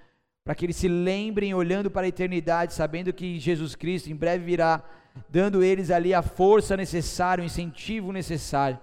[0.44, 4.44] para que eles se lembrem olhando para a eternidade, sabendo que Jesus Cristo em breve
[4.44, 4.84] virá,
[5.30, 8.80] dando eles ali a força necessária, o incentivo necessário.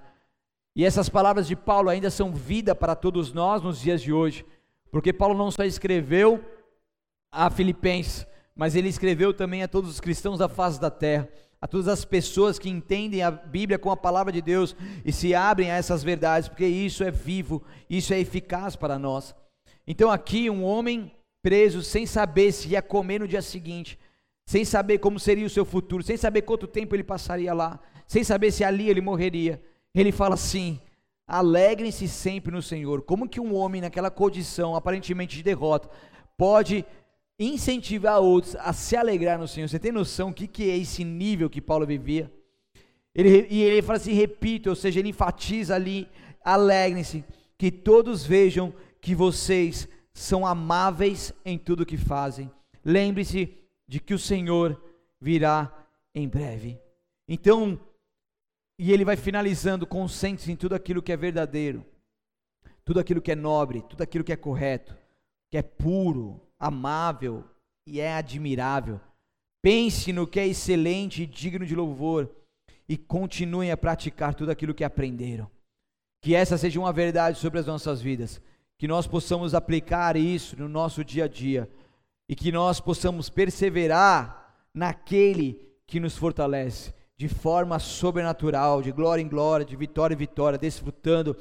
[0.74, 4.44] E essas palavras de Paulo ainda são vida para todos nós nos dias de hoje,
[4.90, 6.44] porque Paulo não só escreveu
[7.30, 8.26] a Filipenses,
[8.58, 11.28] mas ele escreveu também a todos os cristãos da face da terra,
[11.60, 15.32] a todas as pessoas que entendem a Bíblia com a palavra de Deus e se
[15.32, 19.32] abrem a essas verdades, porque isso é vivo, isso é eficaz para nós.
[19.86, 23.96] Então, aqui, um homem preso, sem saber se ia comer no dia seguinte,
[24.44, 27.78] sem saber como seria o seu futuro, sem saber quanto tempo ele passaria lá,
[28.08, 29.62] sem saber se ali ele morreria,
[29.94, 30.80] ele fala assim:
[31.28, 33.02] alegrem-se sempre no Senhor.
[33.02, 35.88] Como que um homem naquela condição aparentemente de derrota
[36.36, 36.84] pode
[37.38, 39.68] incentivar outros a se alegrar no Senhor.
[39.68, 42.32] Você tem noção do que, que é esse nível que Paulo vivia?
[43.14, 46.08] Ele, e ele fala assim, repito, ou seja, ele enfatiza ali,
[46.44, 47.24] alegrem-se,
[47.56, 52.50] que todos vejam que vocês são amáveis em tudo que fazem.
[52.84, 54.80] Lembre-se de que o Senhor
[55.20, 55.72] virá
[56.14, 56.78] em breve.
[57.28, 57.78] Então,
[58.78, 61.84] e ele vai finalizando, concentre-se em tudo aquilo que é verdadeiro,
[62.84, 64.96] tudo aquilo que é nobre, tudo aquilo que é correto,
[65.50, 67.44] que é puro, amável
[67.86, 69.00] e é admirável.
[69.62, 72.30] Pense no que é excelente e digno de louvor
[72.88, 75.50] e continuem a praticar tudo aquilo que aprenderam.
[76.22, 78.40] Que essa seja uma verdade sobre as nossas vidas,
[78.76, 81.68] que nós possamos aplicar isso no nosso dia a dia
[82.28, 89.28] e que nós possamos perseverar naquele que nos fortalece de forma sobrenatural, de glória em
[89.28, 91.36] glória, de vitória em vitória, desfrutando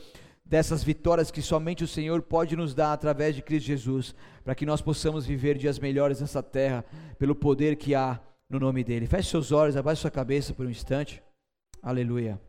[0.47, 4.65] dessas vitórias que somente o Senhor pode nos dar através de Cristo Jesus, para que
[4.65, 6.85] nós possamos viver dias melhores nessa terra,
[7.19, 8.19] pelo poder que há
[8.49, 9.07] no nome dele.
[9.07, 11.21] Feche seus olhos, abaixe sua cabeça por um instante.
[11.81, 12.46] Aleluia.